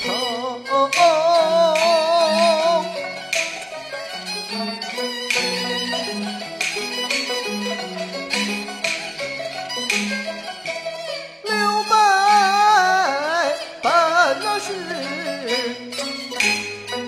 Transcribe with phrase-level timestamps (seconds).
[0.00, 0.06] 仇，
[11.42, 11.92] 刘备
[13.82, 13.84] 本
[14.60, 14.64] 是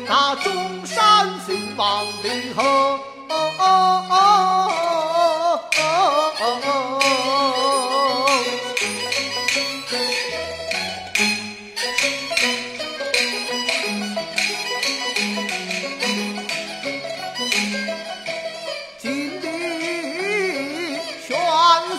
[0.07, 0.95] 那中山
[1.47, 3.08] 靖王的后。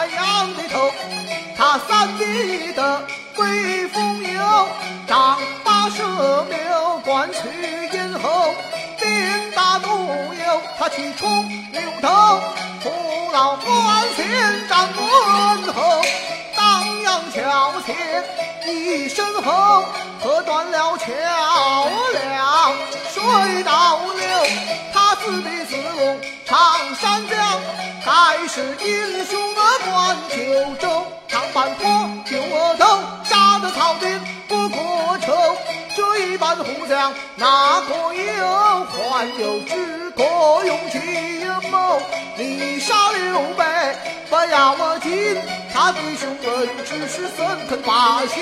[0.00, 0.90] 太阳的头。
[1.58, 3.06] 他三弟的
[3.36, 4.68] 威风有，
[5.06, 7.40] 丈八蛇六关去
[7.92, 8.54] 咽喉。
[10.78, 12.40] 他气冲牛头，
[12.80, 12.90] 父
[13.30, 16.00] 老关前站问候，
[16.56, 18.24] 当阳桥前
[18.66, 19.84] 一声吼，
[20.22, 21.04] 喝断了桥
[22.14, 22.74] 梁
[23.12, 24.26] 水倒流。
[24.94, 27.60] 他自比子龙长山江，
[28.02, 32.84] 该是英雄关九州，长坂坡救额头，
[33.24, 35.32] 杀得草兵不过愁。
[35.96, 38.84] 这一班虎将哪个有？
[38.84, 39.74] 还有知。
[40.16, 40.98] 何用计
[41.70, 41.98] 谋？
[42.36, 43.64] 你杀刘备
[44.28, 45.36] 不要我紧，
[45.72, 48.36] 他弟兄二人只是怎肯罢休？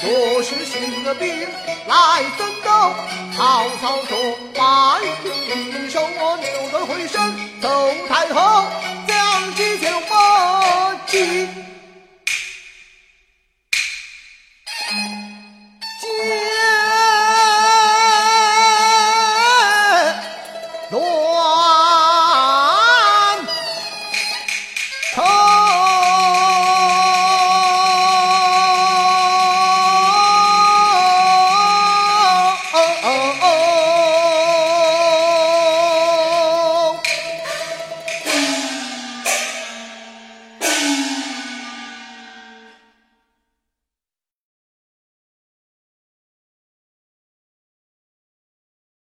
[0.00, 1.46] 若是兴了兵
[1.86, 2.70] 来争斗，
[3.36, 7.20] 曹操说：把一手我扭得回身
[7.60, 7.68] 走
[8.08, 8.64] 太后。